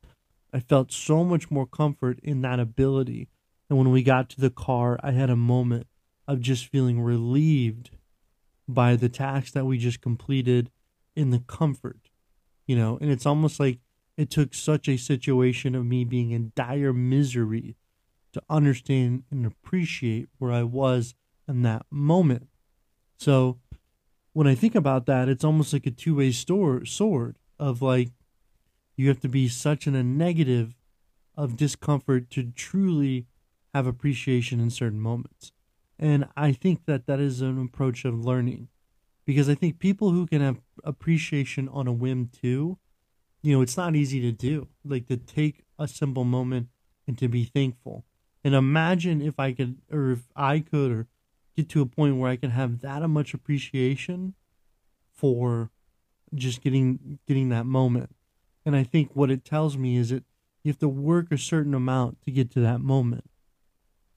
I 0.53 0.59
felt 0.59 0.91
so 0.91 1.23
much 1.23 1.49
more 1.49 1.65
comfort 1.65 2.19
in 2.21 2.41
that 2.41 2.59
ability. 2.59 3.27
And 3.69 3.79
when 3.79 3.91
we 3.91 4.03
got 4.03 4.29
to 4.29 4.39
the 4.39 4.51
car, 4.51 4.99
I 5.01 5.11
had 5.11 5.31
a 5.31 5.35
moment 5.35 5.87
of 6.27 6.39
just 6.39 6.67
feeling 6.67 7.01
relieved 7.01 7.89
by 8.67 8.95
the 8.95 9.09
task 9.09 9.53
that 9.53 9.65
we 9.65 9.77
just 9.77 10.01
completed 10.01 10.69
in 11.15 11.29
the 11.29 11.39
comfort, 11.39 12.09
you 12.65 12.75
know. 12.75 12.97
And 13.01 13.11
it's 13.11 13.25
almost 13.25 13.59
like 13.59 13.79
it 14.17 14.29
took 14.29 14.53
such 14.53 14.87
a 14.87 14.97
situation 14.97 15.75
of 15.75 15.85
me 15.85 16.03
being 16.03 16.31
in 16.31 16.51
dire 16.55 16.93
misery 16.93 17.75
to 18.33 18.41
understand 18.49 19.23
and 19.31 19.45
appreciate 19.45 20.27
where 20.37 20.51
I 20.51 20.63
was 20.63 21.15
in 21.47 21.61
that 21.63 21.85
moment. 21.89 22.47
So 23.17 23.59
when 24.33 24.47
I 24.47 24.55
think 24.55 24.75
about 24.75 25.05
that, 25.05 25.29
it's 25.29 25.43
almost 25.43 25.73
like 25.73 25.85
a 25.85 25.91
two 25.91 26.15
way 26.15 26.31
sword 26.31 27.37
of 27.59 27.81
like 27.81 28.09
you 28.95 29.07
have 29.07 29.19
to 29.21 29.29
be 29.29 29.47
such 29.47 29.87
in 29.87 29.95
a 29.95 30.03
negative 30.03 30.75
of 31.35 31.57
discomfort 31.57 32.29
to 32.31 32.51
truly 32.51 33.27
have 33.73 33.87
appreciation 33.87 34.59
in 34.59 34.69
certain 34.69 34.99
moments. 34.99 35.51
And 35.99 36.27
I 36.35 36.51
think 36.51 36.85
that 36.85 37.05
that 37.05 37.19
is 37.19 37.41
an 37.41 37.61
approach 37.61 38.05
of 38.05 38.25
learning 38.25 38.69
because 39.25 39.49
I 39.49 39.55
think 39.55 39.79
people 39.79 40.11
who 40.11 40.25
can 40.25 40.41
have 40.41 40.59
appreciation 40.83 41.69
on 41.69 41.87
a 41.87 41.93
whim 41.93 42.29
too, 42.29 42.77
you 43.41 43.53
know, 43.55 43.61
it's 43.61 43.77
not 43.77 43.95
easy 43.95 44.19
to 44.21 44.31
do. 44.31 44.67
Like 44.83 45.07
to 45.07 45.17
take 45.17 45.63
a 45.77 45.87
simple 45.87 46.23
moment 46.23 46.67
and 47.07 47.17
to 47.17 47.27
be 47.27 47.43
thankful. 47.43 48.05
And 48.43 48.55
imagine 48.55 49.21
if 49.21 49.39
I 49.39 49.53
could, 49.53 49.77
or 49.91 50.11
if 50.11 50.23
I 50.35 50.59
could, 50.59 50.91
or 50.91 51.07
get 51.55 51.69
to 51.69 51.81
a 51.81 51.85
point 51.85 52.17
where 52.17 52.29
I 52.29 52.35
can 52.35 52.51
have 52.51 52.81
that 52.81 53.07
much 53.07 53.33
appreciation 53.33 54.33
for 55.11 55.69
just 56.33 56.61
getting 56.61 57.19
getting 57.27 57.49
that 57.49 57.65
moment. 57.65 58.15
And 58.65 58.75
I 58.75 58.83
think 58.83 59.11
what 59.13 59.31
it 59.31 59.45
tells 59.45 59.77
me 59.77 59.97
is 59.97 60.09
that 60.09 60.23
you 60.63 60.71
have 60.71 60.79
to 60.79 60.89
work 60.89 61.31
a 61.31 61.37
certain 61.37 61.73
amount 61.73 62.21
to 62.23 62.31
get 62.31 62.51
to 62.51 62.59
that 62.61 62.79
moment. 62.79 63.29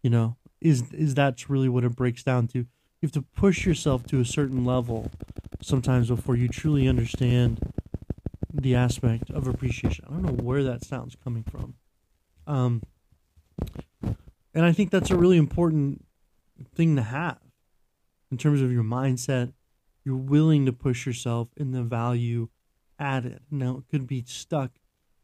You 0.02 0.10
know, 0.10 0.36
is 0.66 0.84
is 0.92 1.14
that's 1.14 1.48
really 1.48 1.68
what 1.68 1.84
it 1.84 1.94
breaks 1.96 2.22
down 2.22 2.48
to. 2.48 2.58
You 2.58 2.66
have 3.02 3.12
to 3.12 3.22
push 3.22 3.66
yourself 3.66 4.06
to 4.06 4.20
a 4.20 4.24
certain 4.24 4.64
level 4.64 5.10
sometimes 5.62 6.08
before 6.08 6.36
you 6.36 6.48
truly 6.48 6.88
understand 6.88 7.72
the 8.52 8.74
aspect 8.74 9.30
of 9.30 9.46
appreciation. 9.46 10.04
I 10.08 10.12
don't 10.12 10.22
know 10.22 10.44
where 10.44 10.64
that 10.64 10.84
sounds 10.84 11.16
coming 11.22 11.44
from. 11.44 11.74
Um, 12.46 12.82
and 14.54 14.64
I 14.64 14.72
think 14.72 14.90
that's 14.90 15.10
a 15.10 15.16
really 15.16 15.36
important 15.36 16.04
thing 16.74 16.96
to 16.96 17.02
have 17.02 17.38
in 18.30 18.38
terms 18.38 18.62
of 18.62 18.72
your 18.72 18.84
mindset. 18.84 19.52
You're 20.04 20.16
willing 20.16 20.64
to 20.66 20.72
push 20.72 21.04
yourself 21.04 21.48
in 21.56 21.72
the 21.72 21.82
value 21.82 22.48
added. 22.98 23.40
Now, 23.50 23.78
it 23.78 23.90
could 23.90 24.06
be 24.06 24.24
stuck 24.26 24.70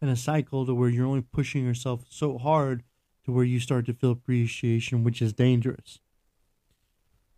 in 0.00 0.08
a 0.08 0.16
cycle 0.16 0.66
to 0.66 0.75
where 0.75 0.88
you're 0.88 1.06
only 1.06 1.22
pushing 1.22 1.64
yourself 1.64 2.04
so 2.11 2.37
hard 2.37 2.82
to 3.25 3.33
where 3.33 3.45
you 3.45 3.61
start 3.61 3.87
to 3.87 3.95
feel 3.95 4.11
appreciation, 4.11 5.05
which 5.05 5.23
is 5.23 5.33
dangerous. 5.33 6.00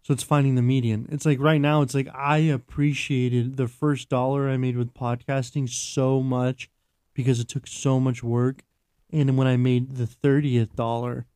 So 0.03 0.13
it's 0.13 0.23
finding 0.23 0.55
the 0.55 0.63
median. 0.63 1.09
It's 1.11 1.25
like 1.25 1.41
right 1.41 1.61
now, 1.61 1.81
it's 1.81 1.95
like 1.95 2.09
I 2.15 2.39
appreciated 2.39 3.57
the 3.57 3.69
first 3.69 4.11
dollar 4.11 4.51
I 4.51 4.59
made 4.59 4.77
with 4.77 4.93
podcasting 4.93 5.69
so 5.69 6.21
much 6.21 6.69
because 7.15 7.41
it 7.41 7.49
took 7.49 7.67
so 7.67 7.99
much 7.99 8.23
work. 8.23 8.65
And 9.11 9.39
when 9.39 9.47
I 9.47 9.57
made 9.57 9.97
the 9.97 10.05
30th 10.05 10.75
dollar, 10.75 11.27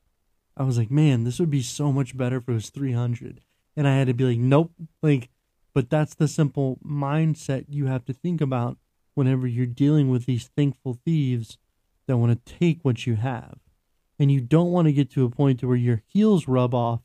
I 0.54 0.64
was 0.64 0.76
like, 0.76 0.90
man, 0.90 1.24
this 1.24 1.38
would 1.38 1.50
be 1.50 1.62
so 1.62 1.92
much 1.92 2.16
better 2.16 2.38
if 2.38 2.48
it 2.48 2.52
was 2.52 2.68
300. 2.68 3.40
And 3.76 3.88
I 3.88 3.96
had 3.96 4.08
to 4.08 4.14
be 4.14 4.24
like, 4.24 4.38
nope. 4.38 4.72
Like, 5.02 5.30
but 5.72 5.88
that's 5.88 6.14
the 6.14 6.28
simple 6.28 6.78
mindset 6.84 7.66
you 7.68 7.86
have 7.86 8.04
to 8.06 8.12
think 8.12 8.40
about 8.40 8.76
whenever 9.14 9.46
you're 9.46 9.66
dealing 9.66 10.10
with 10.10 10.26
these 10.26 10.50
thankful 10.56 10.98
thieves 11.04 11.56
that 12.06 12.18
want 12.18 12.44
to 12.44 12.54
take 12.58 12.80
what 12.82 13.06
you 13.06 13.16
have. 13.16 13.58
And 14.18 14.32
you 14.32 14.40
don't 14.40 14.72
want 14.72 14.86
to 14.86 14.92
get 14.92 15.10
to 15.12 15.24
a 15.24 15.30
point 15.30 15.60
to 15.60 15.68
where 15.68 15.76
your 15.76 16.02
heels 16.06 16.48
rub 16.48 16.74
off 16.74 17.00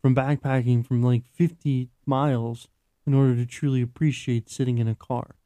from 0.00 0.14
backpacking 0.14 0.86
from 0.86 1.02
like 1.02 1.24
50 1.26 1.88
miles 2.06 2.68
in 3.06 3.14
order 3.14 3.34
to 3.36 3.46
truly 3.46 3.82
appreciate 3.82 4.50
sitting 4.50 4.78
in 4.78 4.88
a 4.88 4.94
car. 4.94 5.36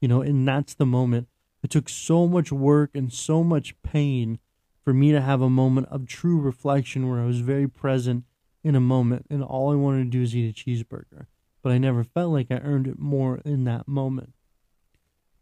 You 0.00 0.08
know, 0.08 0.22
and 0.22 0.46
that's 0.46 0.74
the 0.74 0.86
moment. 0.86 1.28
It 1.62 1.70
took 1.70 1.88
so 1.88 2.26
much 2.26 2.52
work 2.52 2.90
and 2.94 3.12
so 3.12 3.42
much 3.42 3.80
pain 3.82 4.38
for 4.84 4.92
me 4.92 5.10
to 5.12 5.20
have 5.20 5.40
a 5.40 5.50
moment 5.50 5.88
of 5.90 6.06
true 6.06 6.38
reflection 6.38 7.08
where 7.08 7.20
I 7.20 7.26
was 7.26 7.40
very 7.40 7.68
present 7.68 8.24
in 8.62 8.76
a 8.76 8.80
moment 8.80 9.26
and 9.30 9.42
all 9.42 9.72
I 9.72 9.76
wanted 9.76 10.04
to 10.04 10.10
do 10.10 10.22
is 10.22 10.34
eat 10.34 10.48
a 10.48 10.52
cheeseburger. 10.52 11.26
But 11.62 11.72
I 11.72 11.78
never 11.78 12.04
felt 12.04 12.32
like 12.32 12.48
I 12.50 12.58
earned 12.58 12.86
it 12.86 12.98
more 12.98 13.40
in 13.44 13.64
that 13.64 13.88
moment. 13.88 14.32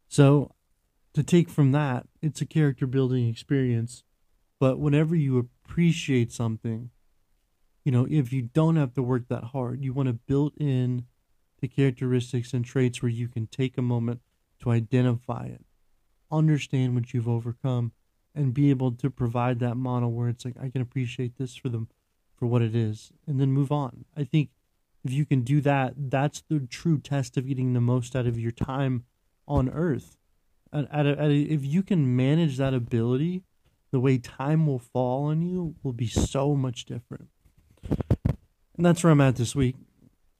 So, 0.08 0.54
to 1.12 1.22
take 1.22 1.50
from 1.50 1.72
that, 1.72 2.06
it's 2.22 2.40
a 2.40 2.46
character 2.46 2.86
building 2.86 3.28
experience. 3.28 4.04
But 4.64 4.78
whenever 4.78 5.14
you 5.14 5.36
appreciate 5.36 6.32
something, 6.32 6.88
you 7.84 7.92
know, 7.92 8.06
if 8.08 8.32
you 8.32 8.40
don't 8.40 8.76
have 8.76 8.94
to 8.94 9.02
work 9.02 9.28
that 9.28 9.44
hard, 9.52 9.84
you 9.84 9.92
want 9.92 10.06
to 10.06 10.14
build 10.14 10.54
in 10.56 11.04
the 11.60 11.68
characteristics 11.68 12.54
and 12.54 12.64
traits 12.64 13.02
where 13.02 13.10
you 13.10 13.28
can 13.28 13.46
take 13.46 13.76
a 13.76 13.82
moment 13.82 14.22
to 14.62 14.70
identify 14.70 15.44
it, 15.44 15.66
understand 16.32 16.94
what 16.94 17.12
you've 17.12 17.28
overcome, 17.28 17.92
and 18.34 18.54
be 18.54 18.70
able 18.70 18.92
to 18.92 19.10
provide 19.10 19.58
that 19.58 19.76
model 19.76 20.10
where 20.12 20.30
it's 20.30 20.46
like 20.46 20.56
I 20.58 20.70
can 20.70 20.80
appreciate 20.80 21.36
this 21.36 21.54
for 21.54 21.68
them 21.68 21.90
for 22.34 22.46
what 22.46 22.62
it 22.62 22.74
is, 22.74 23.12
and 23.26 23.38
then 23.38 23.52
move 23.52 23.70
on. 23.70 24.06
I 24.16 24.24
think 24.24 24.48
if 25.04 25.12
you 25.12 25.26
can 25.26 25.42
do 25.42 25.60
that, 25.60 25.92
that's 25.94 26.42
the 26.48 26.60
true 26.60 26.96
test 26.96 27.36
of 27.36 27.46
getting 27.46 27.74
the 27.74 27.82
most 27.82 28.16
out 28.16 28.26
of 28.26 28.40
your 28.40 28.50
time 28.50 29.04
on 29.46 29.68
Earth. 29.68 30.16
At, 30.72 30.90
at 30.90 31.04
at 31.04 31.30
if 31.30 31.66
you 31.66 31.82
can 31.82 32.16
manage 32.16 32.56
that 32.56 32.72
ability, 32.72 33.42
the 33.94 34.00
way 34.00 34.18
time 34.18 34.66
will 34.66 34.80
fall 34.80 35.26
on 35.26 35.40
you 35.40 35.76
will 35.84 35.92
be 35.92 36.08
so 36.08 36.56
much 36.56 36.84
different. 36.84 37.28
And 38.76 38.84
that's 38.84 39.04
where 39.04 39.12
I'm 39.12 39.20
at 39.20 39.36
this 39.36 39.54
week. 39.54 39.76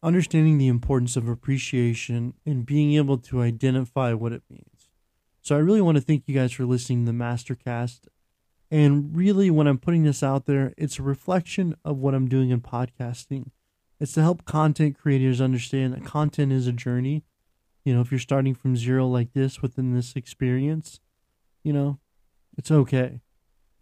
Understanding 0.03 0.59
the 0.59 0.67
importance 0.67 1.17
of 1.17 1.29
appreciation 1.29 2.35
and 2.45 2.67
being 2.67 2.95
able 2.95 3.17
to 3.19 3.43
identify 3.43 4.13
what 4.13 4.33
it 4.33 4.43
means. 4.51 4.89
So 5.41 5.55
I 5.55 5.61
really 5.61 5.81
want 5.81 5.97
to 5.97 6.01
thank 6.01 6.25
you 6.27 6.35
guys 6.35 6.51
for 6.51 6.65
listening 6.65 7.07
to 7.07 7.13
the 7.13 7.17
Mastercast. 7.17 8.09
And 8.73 9.15
really, 9.15 9.53
when 9.53 9.69
I'm 9.69 9.79
putting 9.79 10.03
this 10.03 10.25
out 10.25 10.47
there, 10.47 10.75
it's 10.77 10.99
a 10.99 11.05
reflection 11.05 11.77
of 11.85 11.99
what 11.99 12.13
I'm 12.13 12.29
doing 12.29 12.51
in 12.51 12.61
podcasting. 12.61 13.53
It's 14.01 14.15
to 14.15 14.23
help 14.23 14.45
content 14.47 14.99
creators 14.99 15.41
understand 15.41 15.95
that 15.95 16.05
content 16.05 16.51
is 16.51 16.67
a 16.67 16.73
journey. 16.73 17.23
You 17.85 17.95
know, 17.95 18.01
if 18.01 18.11
you're 18.11 18.19
starting 18.19 18.57
from 18.57 18.77
zero 18.77 19.07
like 19.07 19.33
this 19.33 19.63
within 19.63 19.95
this 19.95 20.17
experience, 20.17 20.99
you 21.63 21.73
know, 21.73 22.01
it's 22.57 22.73
okay. 22.73 23.21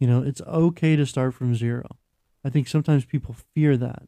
You 0.03 0.09
know, 0.09 0.21
it's 0.21 0.41
okay 0.41 0.97
to 0.97 1.07
start 1.07 1.33
from 1.33 1.55
zero. 1.55 1.87
I 2.45 2.51
think 2.51 2.67
sometimes 2.67 3.05
people 3.05 3.37
fear 3.55 3.77
that. 3.77 4.03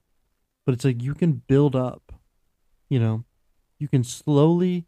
But 0.66 0.72
it's 0.72 0.84
like 0.84 1.00
you 1.00 1.14
can 1.14 1.42
build 1.46 1.76
up, 1.76 2.12
you 2.88 2.98
know, 2.98 3.22
you 3.78 3.86
can 3.86 4.02
slowly 4.02 4.86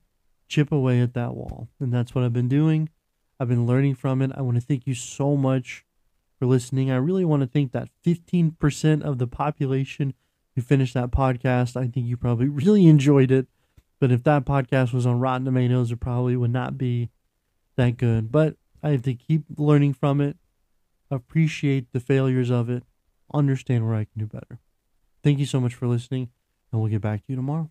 chip 0.48 0.72
away 0.72 1.00
at 1.00 1.14
that 1.14 1.36
wall. 1.36 1.68
And 1.78 1.94
that's 1.94 2.12
what 2.12 2.24
I've 2.24 2.32
been 2.32 2.48
doing. 2.48 2.88
I've 3.38 3.46
been 3.46 3.66
learning 3.66 3.94
from 3.94 4.20
it. 4.20 4.32
I 4.34 4.42
want 4.42 4.56
to 4.56 4.60
thank 4.60 4.84
you 4.84 4.94
so 4.94 5.36
much 5.36 5.84
for 6.40 6.46
listening. 6.46 6.90
I 6.90 6.96
really 6.96 7.24
want 7.24 7.42
to 7.42 7.48
thank 7.48 7.70
that 7.70 7.88
15% 8.04 9.02
of 9.02 9.18
the 9.18 9.28
population 9.28 10.12
who 10.56 10.60
finished 10.60 10.94
that 10.94 11.12
podcast. 11.12 11.76
I 11.76 11.86
think 11.86 12.08
you 12.08 12.16
probably 12.16 12.48
really 12.48 12.88
enjoyed 12.88 13.30
it. 13.30 13.46
But 14.00 14.10
if 14.10 14.24
that 14.24 14.44
podcast 14.44 14.92
was 14.92 15.06
on 15.06 15.20
Rotten 15.20 15.44
Tomatoes, 15.44 15.92
it 15.92 16.00
probably 16.00 16.36
would 16.36 16.52
not 16.52 16.76
be 16.76 17.10
that 17.76 17.96
good. 17.96 18.32
But 18.32 18.56
I 18.82 18.90
have 18.90 19.02
to 19.02 19.14
keep 19.14 19.44
learning 19.56 19.94
from 19.94 20.20
it, 20.20 20.36
appreciate 21.10 21.92
the 21.92 22.00
failures 22.00 22.50
of 22.50 22.68
it, 22.68 22.82
understand 23.32 23.86
where 23.86 23.94
I 23.94 24.04
can 24.04 24.18
do 24.18 24.26
better. 24.26 24.60
Thank 25.22 25.38
you 25.38 25.46
so 25.46 25.60
much 25.60 25.74
for 25.74 25.86
listening, 25.86 26.30
and 26.70 26.80
we'll 26.80 26.90
get 26.90 27.00
back 27.00 27.20
to 27.20 27.32
you 27.32 27.36
tomorrow. 27.36 27.70